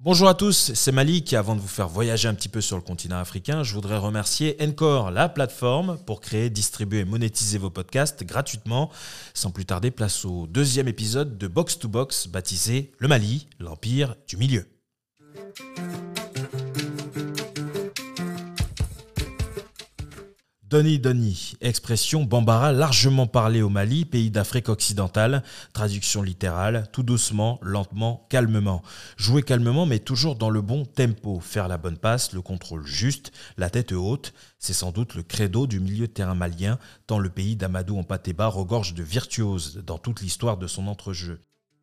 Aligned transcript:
Bonjour 0.00 0.28
à 0.28 0.34
tous, 0.34 0.72
c'est 0.74 0.90
Malik. 0.90 1.32
Avant 1.34 1.54
de 1.54 1.60
vous 1.60 1.68
faire 1.68 1.88
voyager 1.88 2.26
un 2.26 2.34
petit 2.34 2.48
peu 2.48 2.60
sur 2.60 2.76
le 2.76 2.82
continent 2.82 3.18
africain, 3.18 3.62
je 3.62 3.74
voudrais 3.74 3.96
remercier 3.96 4.56
Encore, 4.60 5.12
la 5.12 5.28
plateforme 5.28 5.98
pour 6.04 6.20
créer, 6.20 6.50
distribuer 6.50 7.00
et 7.00 7.04
monétiser 7.04 7.58
vos 7.58 7.70
podcasts 7.70 8.24
gratuitement. 8.24 8.90
Sans 9.34 9.52
plus 9.52 9.64
tarder, 9.64 9.92
place 9.92 10.24
au 10.24 10.48
deuxième 10.48 10.88
épisode 10.88 11.38
de 11.38 11.46
Box 11.46 11.78
to 11.78 11.88
Box 11.88 12.26
baptisé 12.26 12.90
Le 12.98 13.06
Mali, 13.06 13.46
l'Empire 13.60 14.16
du 14.26 14.36
Milieu. 14.36 14.66
Doni 20.74 20.98
Doni, 20.98 21.52
expression 21.60 22.24
bambara 22.24 22.72
largement 22.72 23.28
parlée 23.28 23.62
au 23.62 23.68
Mali, 23.68 24.04
pays 24.04 24.32
d'Afrique 24.32 24.68
occidentale, 24.68 25.44
traduction 25.72 26.20
littérale, 26.20 26.88
tout 26.90 27.04
doucement, 27.04 27.60
lentement, 27.62 28.26
calmement. 28.28 28.82
Jouer 29.16 29.44
calmement 29.44 29.86
mais 29.86 30.00
toujours 30.00 30.34
dans 30.34 30.50
le 30.50 30.62
bon 30.62 30.84
tempo, 30.84 31.38
faire 31.38 31.68
la 31.68 31.78
bonne 31.78 31.96
passe, 31.96 32.32
le 32.32 32.42
contrôle 32.42 32.84
juste, 32.84 33.30
la 33.56 33.70
tête 33.70 33.92
haute, 33.92 34.34
c'est 34.58 34.72
sans 34.72 34.90
doute 34.90 35.14
le 35.14 35.22
credo 35.22 35.68
du 35.68 35.78
milieu 35.78 36.08
de 36.08 36.12
terrain 36.12 36.34
malien, 36.34 36.80
tant 37.06 37.20
le 37.20 37.30
pays 37.30 37.54
d'Amadou 37.54 37.96
Ampateba 37.96 38.48
regorge 38.48 38.94
de 38.94 39.04
virtuoses 39.04 39.80
dans 39.86 39.98
toute 39.98 40.22
l'histoire 40.22 40.56
de 40.56 40.66
son 40.66 40.88
entrejeu. 40.88 41.38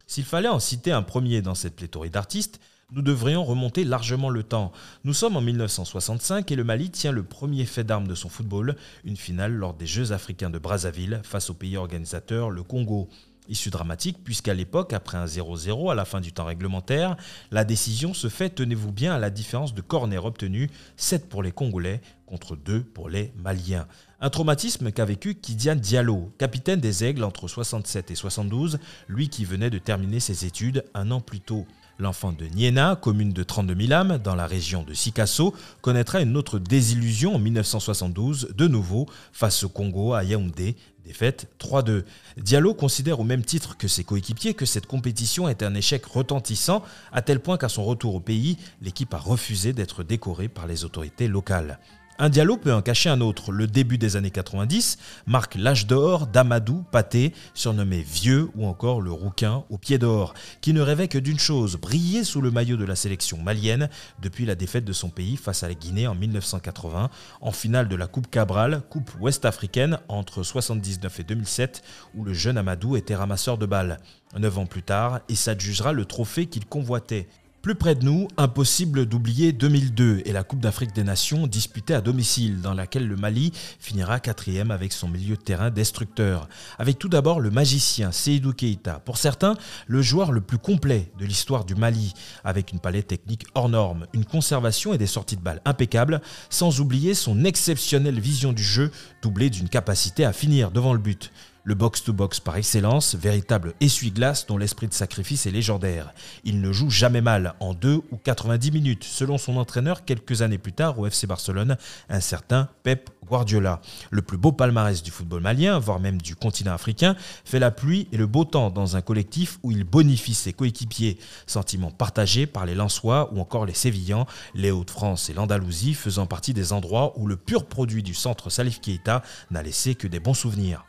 S'il 0.05 0.25
fallait 0.25 0.49
en 0.49 0.59
citer 0.59 0.91
un 0.91 1.01
premier 1.01 1.41
dans 1.41 1.55
cette 1.55 1.77
pléthore 1.77 2.09
d'artistes, 2.09 2.59
nous 2.91 3.01
devrions 3.01 3.43
remonter 3.43 3.83
largement 3.83 4.29
le 4.29 4.43
temps. 4.43 4.71
Nous 5.03 5.13
sommes 5.13 5.37
en 5.37 5.41
1965 5.41 6.51
et 6.51 6.55
le 6.55 6.63
Mali 6.63 6.89
tient 6.89 7.11
le 7.11 7.23
premier 7.23 7.65
fait 7.65 7.83
d'armes 7.83 8.07
de 8.07 8.15
son 8.15 8.29
football, 8.29 8.75
une 9.05 9.17
finale 9.17 9.53
lors 9.53 9.73
des 9.73 9.87
Jeux 9.87 10.11
africains 10.11 10.49
de 10.49 10.59
Brazzaville 10.59 11.21
face 11.23 11.49
au 11.49 11.53
pays 11.53 11.77
organisateur, 11.77 12.49
le 12.49 12.63
Congo. 12.63 13.09
Issue 13.49 13.71
dramatique 13.71 14.23
puisqu'à 14.23 14.53
l'époque, 14.53 14.93
après 14.93 15.17
un 15.17 15.25
0-0 15.25 15.91
à 15.91 15.95
la 15.95 16.05
fin 16.05 16.21
du 16.21 16.31
temps 16.31 16.45
réglementaire, 16.45 17.17
la 17.49 17.63
décision 17.63 18.13
se 18.13 18.29
fait, 18.29 18.49
tenez-vous 18.49 18.91
bien, 18.91 19.13
à 19.15 19.19
la 19.19 19.29
différence 19.29 19.73
de 19.73 19.81
corner 19.81 20.23
obtenu, 20.23 20.69
7 20.95 21.27
pour 21.27 21.41
les 21.43 21.51
Congolais 21.51 22.01
contre 22.27 22.55
2 22.55 22.83
pour 22.83 23.09
les 23.09 23.33
Maliens. 23.35 23.87
Un 24.21 24.29
traumatisme 24.29 24.91
qu'a 24.91 25.05
vécu 25.05 25.35
Kidian 25.35 25.75
Diallo, 25.75 26.31
capitaine 26.37 26.79
des 26.79 27.03
Aigles 27.03 27.23
entre 27.23 27.47
67 27.47 28.11
et 28.11 28.15
72, 28.15 28.79
lui 29.07 29.27
qui 29.27 29.43
venait 29.43 29.71
de 29.71 29.79
terminer 29.79 30.19
ses 30.19 30.45
études 30.45 30.85
un 30.93 31.09
an 31.09 31.19
plus 31.19 31.41
tôt. 31.41 31.65
L'enfant 32.01 32.31
de 32.31 32.47
Niena, 32.47 32.97
commune 32.99 33.31
de 33.31 33.43
32 33.43 33.75
000 33.79 33.93
âmes 33.93 34.17
dans 34.17 34.33
la 34.33 34.47
région 34.47 34.81
de 34.81 34.91
Sikasso, 34.91 35.53
connaîtra 35.81 36.19
une 36.19 36.35
autre 36.35 36.57
désillusion 36.57 37.35
en 37.35 37.37
1972, 37.37 38.55
de 38.57 38.67
nouveau 38.67 39.05
face 39.31 39.63
au 39.63 39.69
Congo 39.69 40.13
à 40.13 40.23
Yaoundé, 40.23 40.75
défaite 41.05 41.47
3-2. 41.59 42.03
Diallo 42.37 42.73
considère 42.73 43.19
au 43.19 43.23
même 43.23 43.45
titre 43.45 43.77
que 43.77 43.87
ses 43.87 44.03
coéquipiers 44.03 44.55
que 44.55 44.65
cette 44.65 44.87
compétition 44.87 45.47
est 45.47 45.61
un 45.61 45.75
échec 45.75 46.03
retentissant, 46.07 46.81
à 47.11 47.21
tel 47.21 47.39
point 47.39 47.59
qu'à 47.59 47.69
son 47.69 47.85
retour 47.85 48.15
au 48.15 48.19
pays, 48.19 48.57
l'équipe 48.81 49.13
a 49.13 49.19
refusé 49.19 49.71
d'être 49.71 50.03
décorée 50.03 50.47
par 50.47 50.65
les 50.65 50.85
autorités 50.85 51.27
locales. 51.27 51.77
Un 52.23 52.29
dialogue 52.29 52.59
peut 52.59 52.71
en 52.71 52.83
cacher 52.83 53.09
un 53.09 53.19
autre. 53.19 53.51
Le 53.51 53.65
début 53.65 53.97
des 53.97 54.15
années 54.15 54.29
90 54.29 54.99
marque 55.25 55.55
l'âge 55.55 55.87
d'or 55.87 56.27
d'Amadou 56.27 56.85
Paté, 56.91 57.33
surnommé 57.55 58.03
Vieux 58.03 58.51
ou 58.53 58.67
encore 58.67 59.01
le 59.01 59.11
Rouquin 59.11 59.63
au 59.71 59.79
pied 59.79 59.97
d'or, 59.97 60.35
qui 60.61 60.71
ne 60.71 60.81
rêvait 60.81 61.07
que 61.07 61.17
d'une 61.17 61.39
chose, 61.39 61.77
briller 61.77 62.23
sous 62.23 62.39
le 62.39 62.51
maillot 62.51 62.77
de 62.77 62.85
la 62.85 62.95
sélection 62.95 63.39
malienne 63.39 63.89
depuis 64.21 64.45
la 64.45 64.53
défaite 64.53 64.85
de 64.85 64.93
son 64.93 65.09
pays 65.09 65.35
face 65.35 65.63
à 65.63 65.67
la 65.67 65.73
Guinée 65.73 66.05
en 66.05 66.13
1980, 66.13 67.09
en 67.41 67.51
finale 67.51 67.87
de 67.87 67.95
la 67.95 68.05
Coupe 68.05 68.29
Cabral, 68.29 68.83
coupe 68.87 69.09
ouest-africaine 69.19 69.97
entre 70.07 70.41
1979 70.41 71.21
et 71.21 71.23
2007, 71.23 71.81
où 72.13 72.23
le 72.23 72.33
jeune 72.33 72.59
Amadou 72.59 72.97
était 72.97 73.15
ramasseur 73.15 73.57
de 73.57 73.65
balles. 73.65 73.97
Neuf 74.37 74.59
ans 74.59 74.67
plus 74.67 74.83
tard, 74.83 75.21
et 75.27 75.33
s'adjugera 75.33 75.91
le 75.91 76.05
trophée 76.05 76.45
qu'il 76.45 76.67
convoitait. 76.67 77.27
Plus 77.61 77.75
près 77.75 77.93
de 77.93 78.03
nous, 78.03 78.27
impossible 78.37 79.05
d'oublier 79.05 79.51
2002 79.51 80.23
et 80.25 80.31
la 80.31 80.41
Coupe 80.41 80.61
d'Afrique 80.61 80.95
des 80.95 81.03
Nations 81.03 81.45
disputée 81.45 81.93
à 81.93 82.01
domicile, 82.01 82.59
dans 82.59 82.73
laquelle 82.73 83.07
le 83.07 83.15
Mali 83.15 83.51
finira 83.79 84.19
quatrième 84.19 84.71
avec 84.71 84.91
son 84.91 85.07
milieu 85.07 85.35
de 85.35 85.41
terrain 85.41 85.69
destructeur. 85.69 86.49
Avec 86.79 86.97
tout 86.97 87.07
d'abord 87.07 87.39
le 87.39 87.51
magicien 87.51 88.11
Seydou 88.11 88.53
Keita, 88.53 88.99
pour 89.05 89.17
certains 89.17 89.55
le 89.85 90.01
joueur 90.01 90.31
le 90.31 90.41
plus 90.41 90.57
complet 90.57 91.11
de 91.19 91.25
l'histoire 91.25 91.63
du 91.63 91.75
Mali, 91.75 92.15
avec 92.43 92.71
une 92.71 92.79
palette 92.79 93.09
technique 93.09 93.45
hors 93.53 93.69
norme, 93.69 94.07
une 94.13 94.25
conservation 94.25 94.95
et 94.95 94.97
des 94.97 95.05
sorties 95.05 95.37
de 95.37 95.43
balles 95.43 95.61
impeccables, 95.63 96.19
sans 96.49 96.79
oublier 96.79 97.13
son 97.13 97.45
exceptionnelle 97.45 98.19
vision 98.19 98.53
du 98.53 98.63
jeu, 98.63 98.89
doublée 99.21 99.51
d'une 99.51 99.69
capacité 99.69 100.25
à 100.25 100.33
finir 100.33 100.71
devant 100.71 100.93
le 100.93 100.99
but. 100.99 101.31
Le 101.63 101.75
box-to-box 101.75 102.39
par 102.39 102.57
excellence, 102.57 103.13
véritable 103.13 103.75
essuie-glace 103.81 104.47
dont 104.47 104.57
l'esprit 104.57 104.87
de 104.87 104.95
sacrifice 104.95 105.45
est 105.45 105.51
légendaire. 105.51 106.11
Il 106.43 106.59
ne 106.59 106.71
joue 106.71 106.89
jamais 106.89 107.21
mal, 107.21 107.53
en 107.59 107.75
2 107.75 108.01
ou 108.11 108.17
90 108.17 108.71
minutes, 108.71 109.03
selon 109.03 109.37
son 109.37 109.57
entraîneur 109.57 110.03
quelques 110.03 110.41
années 110.41 110.57
plus 110.57 110.73
tard 110.73 110.97
au 110.97 111.05
FC 111.05 111.27
Barcelone, 111.27 111.77
un 112.09 112.19
certain 112.19 112.67
Pep 112.81 113.11
Guardiola. 113.27 113.79
Le 114.09 114.23
plus 114.23 114.39
beau 114.39 114.51
palmarès 114.51 115.03
du 115.03 115.11
football 115.11 115.41
malien, 115.41 115.77
voire 115.77 115.99
même 115.99 116.19
du 116.19 116.35
continent 116.35 116.73
africain, 116.73 117.15
fait 117.45 117.59
la 117.59 117.69
pluie 117.69 118.07
et 118.11 118.17
le 118.17 118.25
beau 118.25 118.43
temps 118.43 118.71
dans 118.71 118.95
un 118.97 119.01
collectif 119.01 119.59
où 119.61 119.71
il 119.71 119.83
bonifie 119.83 120.33
ses 120.33 120.53
coéquipiers. 120.53 121.19
Sentiment 121.45 121.91
partagé 121.91 122.47
par 122.47 122.65
les 122.65 122.73
Lensois 122.73 123.31
ou 123.33 123.39
encore 123.39 123.67
les 123.67 123.75
Sévillans, 123.75 124.25
les 124.55 124.71
Hauts-de-France 124.71 125.29
et 125.29 125.33
l'Andalousie 125.33 125.93
faisant 125.93 126.25
partie 126.25 126.55
des 126.55 126.73
endroits 126.73 127.13
où 127.19 127.27
le 127.27 127.37
pur 127.37 127.67
produit 127.67 128.01
du 128.01 128.15
centre 128.15 128.49
Salif 128.49 128.81
Keita 128.81 129.21
n'a 129.51 129.61
laissé 129.61 129.93
que 129.93 130.07
des 130.07 130.19
bons 130.19 130.33
souvenirs. 130.33 130.85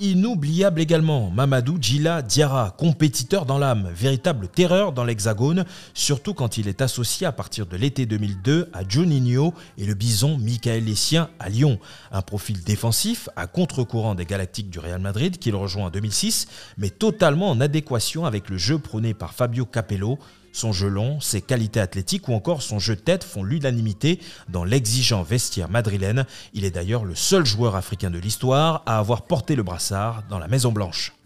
Inoubliable 0.00 0.80
également, 0.80 1.28
Mamadou 1.32 1.76
Djila 1.80 2.22
Diarra, 2.22 2.72
compétiteur 2.78 3.46
dans 3.46 3.58
l'âme, 3.58 3.90
véritable 3.92 4.46
terreur 4.46 4.92
dans 4.92 5.02
l'Hexagone, 5.02 5.64
surtout 5.92 6.34
quand 6.34 6.56
il 6.56 6.68
est 6.68 6.82
associé 6.82 7.26
à 7.26 7.32
partir 7.32 7.66
de 7.66 7.76
l'été 7.76 8.06
2002 8.06 8.70
à 8.72 8.86
Juninho 8.88 9.54
et 9.76 9.84
le 9.86 9.94
bison 9.94 10.38
Michael 10.38 10.84
Lessien 10.84 11.30
à 11.40 11.48
Lyon. 11.48 11.80
Un 12.12 12.22
profil 12.22 12.62
défensif 12.62 13.28
à 13.34 13.48
contre-courant 13.48 14.14
des 14.14 14.24
Galactiques 14.24 14.70
du 14.70 14.78
Real 14.78 15.00
Madrid 15.00 15.36
qu'il 15.36 15.56
rejoint 15.56 15.86
en 15.86 15.90
2006, 15.90 16.46
mais 16.76 16.90
totalement 16.90 17.50
en 17.50 17.60
adéquation 17.60 18.24
avec 18.24 18.50
le 18.50 18.56
jeu 18.56 18.78
prôné 18.78 19.14
par 19.14 19.34
Fabio 19.34 19.66
Capello, 19.66 20.20
son 20.52 20.72
jeu 20.72 20.88
long, 20.88 21.20
ses 21.20 21.42
qualités 21.42 21.80
athlétiques 21.80 22.28
ou 22.28 22.34
encore 22.34 22.62
son 22.62 22.78
jeu 22.78 22.96
tête 22.96 23.24
font 23.24 23.42
l'unanimité 23.42 24.20
dans 24.48 24.64
l'exigeant 24.64 25.22
vestiaire 25.22 25.68
madrilène. 25.68 26.26
Il 26.54 26.64
est 26.64 26.70
d'ailleurs 26.70 27.04
le 27.04 27.14
seul 27.14 27.44
joueur 27.44 27.76
africain 27.76 28.10
de 28.10 28.18
l'histoire 28.18 28.82
à 28.86 28.98
avoir 28.98 29.22
porté 29.22 29.56
le 29.56 29.62
brassard 29.62 30.22
dans 30.28 30.38
la 30.38 30.48
Maison 30.48 30.72
Blanche. 30.72 31.17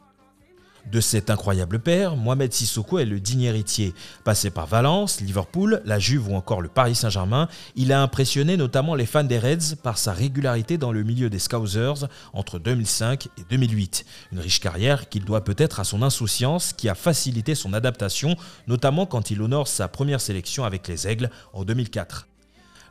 De 0.90 1.00
cet 1.00 1.30
incroyable 1.30 1.78
père, 1.78 2.16
Mohamed 2.16 2.52
Sissoko 2.52 2.98
est 2.98 3.04
le 3.04 3.20
digne 3.20 3.42
héritier. 3.42 3.94
Passé 4.24 4.50
par 4.50 4.66
Valence, 4.66 5.20
Liverpool, 5.20 5.80
la 5.84 5.98
Juve 5.98 6.28
ou 6.28 6.34
encore 6.34 6.60
le 6.60 6.68
Paris 6.68 6.94
Saint-Germain, 6.94 7.48
il 7.76 7.92
a 7.92 8.02
impressionné 8.02 8.56
notamment 8.56 8.94
les 8.94 9.06
fans 9.06 9.24
des 9.24 9.38
Reds 9.38 9.76
par 9.82 9.96
sa 9.96 10.12
régularité 10.12 10.78
dans 10.78 10.92
le 10.92 11.02
milieu 11.02 11.30
des 11.30 11.38
Scousers 11.38 12.08
entre 12.32 12.58
2005 12.58 13.26
et 13.38 13.44
2008. 13.48 14.04
Une 14.32 14.40
riche 14.40 14.60
carrière 14.60 15.08
qu'il 15.08 15.24
doit 15.24 15.44
peut-être 15.44 15.80
à 15.80 15.84
son 15.84 16.02
insouciance 16.02 16.72
qui 16.72 16.88
a 16.88 16.94
facilité 16.94 17.54
son 17.54 17.72
adaptation, 17.72 18.36
notamment 18.66 19.06
quand 19.06 19.30
il 19.30 19.40
honore 19.40 19.68
sa 19.68 19.88
première 19.88 20.20
sélection 20.20 20.64
avec 20.64 20.88
les 20.88 21.06
Aigles 21.06 21.30
en 21.52 21.64
2004. 21.64 22.26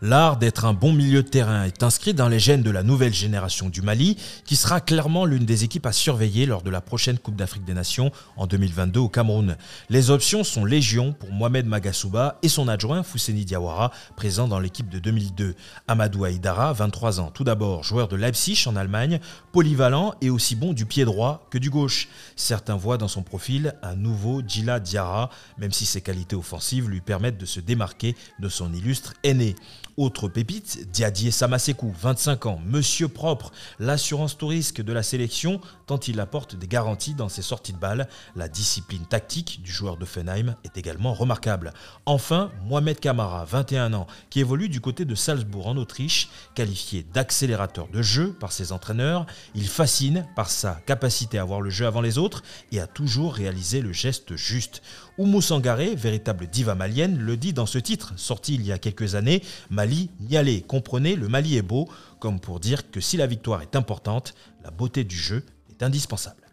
L'art 0.03 0.38
d'être 0.38 0.66
un 0.66 0.73
bon 0.73 0.94
milieu 0.94 1.22
de 1.22 1.28
terrain 1.28 1.63
est 1.63 1.84
inscrit 1.84 2.16
dans 2.16 2.28
les 2.28 2.39
gènes 2.39 2.63
de 2.63 2.72
la 2.72 2.81
nouvelle 2.81 3.13
génération 3.13 3.69
du 3.69 3.84
Mali, 3.84 4.17
qui 4.45 4.56
sera 4.56 4.81
clairement 4.81 5.25
l'une 5.25 5.45
des 5.45 5.63
équipes 5.63 5.85
à 5.85 5.91
surveiller 5.91 6.47
lors 6.47 6.63
de 6.63 6.72
la 6.72 6.81
prochaine 6.81 7.19
Coupe 7.19 7.35
d'Afrique 7.35 7.66
des 7.66 7.75
Nations 7.75 8.12
en 8.35 8.47
2022 8.47 9.00
au 9.00 9.09
Cameroun. 9.09 9.57
Les 9.91 10.09
options 10.09 10.44
sont 10.44 10.66
légion 10.66 11.13
pour 11.13 11.31
Mohamed 11.31 11.67
Magasouba 11.67 12.39
et 12.41 12.50
son 12.50 12.67
adjoint 12.67 13.03
Fousseni 13.03 13.45
Diawara, 13.45 13.91
présent 14.16 14.47
dans 14.47 14.59
l'équipe 14.59 14.89
de 14.89 14.97
2002. 14.97 15.53
Amadou 15.88 16.25
Aïdara, 16.25 16.73
23 16.73 17.19
ans, 17.19 17.29
tout 17.31 17.44
d'abord 17.44 17.83
joueur 17.83 18.07
de 18.07 18.16
Leipzig 18.16 18.63
en 18.66 18.75
Allemagne, 18.75 19.19
polyvalent 19.51 20.16
et 20.19 20.31
aussi 20.31 20.56
bon 20.56 20.73
du 20.73 20.88
pied 20.88 21.06
droit 21.06 21.45
que 21.51 21.59
du 21.59 21.69
gauche. 21.69 22.07
Certains 22.35 22.75
voient 22.75 22.97
dans 22.97 23.07
son 23.07 23.22
profil 23.22 23.75
un 23.83 23.95
nouveau 23.95 24.41
Djila 24.41 24.79
Diarra, 24.79 25.29
même 25.59 25.72
si 25.72 25.85
ses 25.85 26.01
qualités 26.01 26.35
offensives 26.35 26.89
lui 26.89 27.01
permettent 27.01 27.38
de 27.38 27.45
se 27.45 27.59
démarquer 27.59 28.15
de 28.39 28.50
son 28.50 28.74
illustre 28.74 29.13
aîné. 29.21 29.56
Autre 29.98 30.30
pépite, 30.30 30.90
Diadier 30.92 31.32
Samasekou, 31.32 31.94
25 32.00 32.46
ans, 32.46 32.62
monsieur 32.66 33.10
propre, 33.10 33.52
l'assurance 33.78 34.38
touristique 34.38 34.82
de 34.82 34.94
la 34.94 35.04
sélection, 35.04 35.60
tant 35.86 36.00
il 36.00 36.20
apporte 36.22 36.56
des 36.56 36.68
garanties 36.68 37.14
dans 37.14 37.28
ses 37.28 37.42
sorties 37.42 37.74
de 37.74 37.78
balles. 37.78 38.08
La 38.38 38.48
discipline 38.48 39.06
tactique 39.06 39.62
du 39.62 39.72
joueur 39.72 39.98
de 39.98 40.06
Fenheim 40.06 40.56
est 40.64 40.78
également 40.78 41.14
remarquable. 41.14 41.74
Enfin, 42.06 42.52
Mohamed 42.64 43.02
Kamara, 43.02 43.44
21 43.44 43.94
ans, 43.94 44.08
qui 44.30 44.40
évolue 44.40 44.70
du 44.70 44.80
côté 44.80 45.04
de 45.04 45.14
Salzbourg 45.14 45.68
en 45.68 45.76
Autriche, 45.76 46.30
qualifié 46.56 47.04
d'accélérateur 47.04 47.90
de 47.90 48.02
jeu 48.02 48.32
par 48.32 48.54
ses 48.54 48.72
entraîneurs. 48.72 49.26
Il 49.56 49.68
fascine 49.68 50.26
par 50.38 50.50
sa 50.50 50.76
capacité 50.86 51.38
à 51.38 51.44
voir 51.44 51.60
le 51.60 51.70
jeu 51.70 51.86
avant 51.86 52.02
les 52.02 52.18
autres 52.18 52.44
et 52.72 52.80
à 52.80 52.88
toujours 52.88 53.34
réaliser 53.34 53.82
le 53.82 53.92
geste 53.92 54.38
juste. 54.38 54.82
Oumou 55.18 55.42
Sangaré, 55.42 55.96
véritable 55.96 56.48
diva 56.48 56.74
malienne, 56.74 57.18
le 57.18 57.38
dit 57.38 57.54
dans 57.54 57.66
ce 57.66 57.78
titre, 57.78 58.13
sorti 58.16 58.56
il 58.56 58.66
y 58.66 58.72
a 58.72 58.78
quelques 58.78 59.16
années, 59.16 59.44
Mali, 59.69 60.10
allez, 60.34 60.62
comprenez, 60.62 61.16
le 61.16 61.28
Mali 61.28 61.58
est 61.58 61.62
beau, 61.62 61.90
comme 62.19 62.40
pour 62.40 62.60
dire 62.60 62.90
que 62.92 63.02
si 63.02 63.18
la 63.18 63.28
victoire 63.28 63.62
est 63.62 63.75
importante, 63.75 64.34
la 64.63 64.72
beauté 64.72 65.04
du 65.04 65.18
jeu 65.18 65.44
est 65.69 65.84
indispensable. 65.84 66.50